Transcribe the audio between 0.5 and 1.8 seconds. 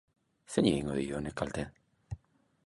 Zeini egingo dio honek kalte?